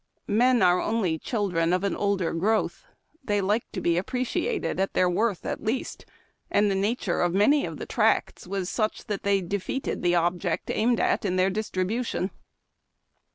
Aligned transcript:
Men 0.25 0.63
are 0.63 0.81
only 0.81 1.19
children 1.19 1.71
of 1.73 1.83
an 1.83 1.95
older 1.95 2.33
growth; 2.33 2.85
they 3.23 3.39
like 3.39 3.71
to 3.71 3.79
be 3.79 3.97
appreciated 3.99 4.79
at 4.79 4.93
their 4.95 5.07
worth 5.07 5.45
at 5.45 5.63
least, 5.63 6.07
and 6.49 6.71
the 6.71 6.73
nature 6.73 7.21
of 7.21 7.35
many 7.35 7.67
of 7.67 7.77
the 7.77 7.85
tracts 7.85 8.47
was 8.47 8.67
such 8.67 9.05
that 9.05 9.21
they 9.21 9.41
defeated 9.41 10.01
the 10.01 10.15
object 10.15 10.71
aimed 10.71 10.99
at 10.99 11.23
in 11.23 11.35
their 11.35 11.51
distribution. 11.51 12.31